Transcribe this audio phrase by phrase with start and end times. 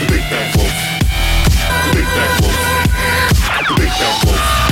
[0.00, 0.72] The big bad wolf.
[1.84, 3.68] The big bad wolf.
[3.68, 4.63] The big bad wolf.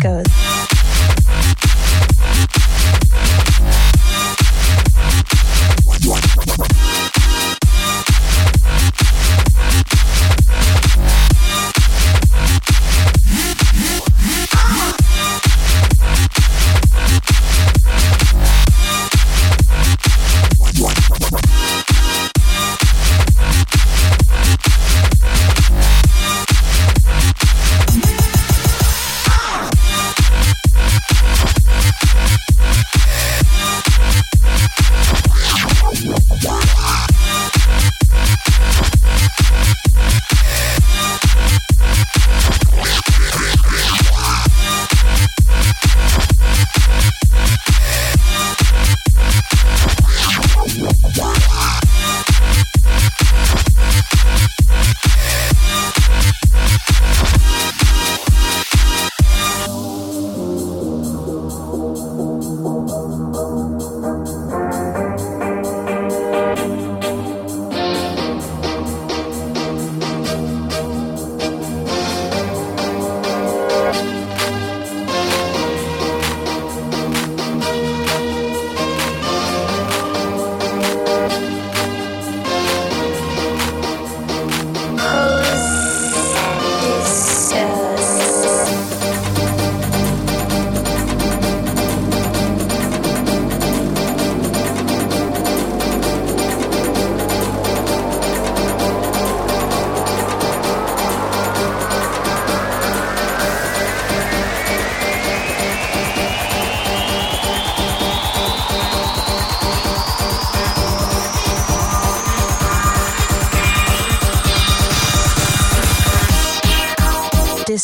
[0.00, 0.39] goes.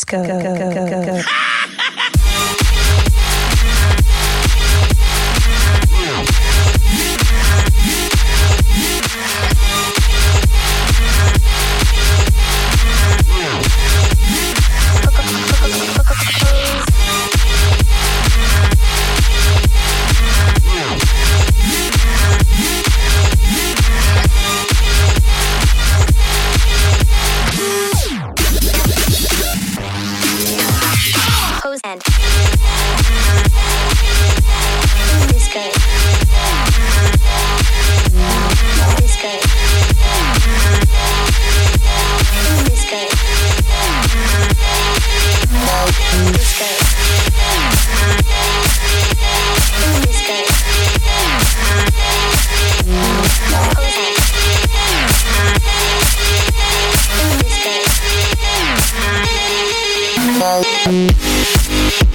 [0.07, 0.56] Go, go.
[60.39, 62.06] Bye.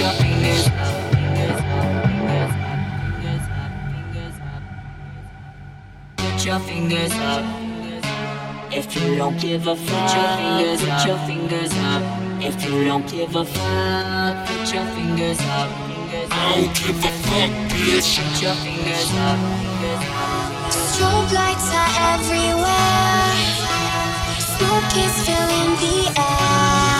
[0.00, 0.08] Put
[6.46, 7.44] your fingers up.
[8.72, 10.96] If you don't give a fuck, put your fingers up.
[10.96, 12.02] Put your fingers up.
[12.42, 15.68] If you don't give a fuck, put your fingers up.
[16.30, 18.16] I don't give a fuck, bitch.
[18.24, 19.38] Put your fingers up.
[20.72, 23.36] Strobe lights are everywhere.
[24.56, 26.99] Smoke is filling the air.